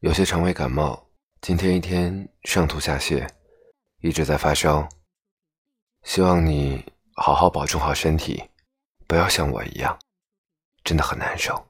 [0.00, 1.10] 有些肠胃感冒
[1.42, 3.28] 今天一天上吐下泻
[4.00, 4.88] 一直在发烧。
[6.04, 6.82] 希望你
[7.16, 8.42] 好好保重好身体
[9.06, 9.98] 不要像我一样
[10.84, 11.66] 真的很难受。